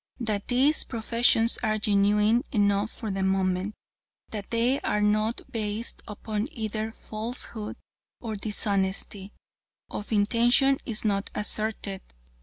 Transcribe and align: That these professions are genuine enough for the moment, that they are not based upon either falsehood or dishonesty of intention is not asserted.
That 0.19 0.47
these 0.47 0.83
professions 0.83 1.59
are 1.59 1.77
genuine 1.77 2.43
enough 2.51 2.89
for 2.89 3.11
the 3.11 3.21
moment, 3.21 3.75
that 4.31 4.49
they 4.49 4.79
are 4.79 4.99
not 4.99 5.41
based 5.51 6.01
upon 6.07 6.47
either 6.51 6.91
falsehood 6.91 7.75
or 8.19 8.35
dishonesty 8.35 9.31
of 9.91 10.11
intention 10.11 10.79
is 10.87 11.05
not 11.05 11.29
asserted. 11.35 12.01